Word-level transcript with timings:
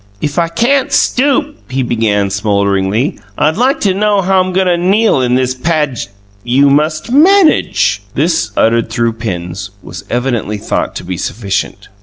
"If 0.19 0.39
I 0.39 0.47
can't 0.47 0.91
stoop," 0.91 1.71
he 1.71 1.83
began, 1.83 2.31
smolderingly, 2.31 3.19
"I'd 3.37 3.55
like 3.55 3.79
to 3.81 3.93
know 3.93 4.21
how'm 4.21 4.47
I 4.47 4.51
goin' 4.51 4.65
to 4.65 4.75
kneel 4.75 5.21
in 5.21 5.35
the 5.35 5.55
pag" 5.61 5.99
"You 6.57 6.71
must 6.71 7.11
MANAGE!" 7.11 8.01
This, 8.15 8.49
uttered 8.57 8.89
through 8.89 9.13
pins, 9.13 9.69
was 9.83 10.03
evidently 10.09 10.57
thought 10.57 10.95
to 10.95 11.03
be 11.05 11.17
sufficient. 11.17 11.87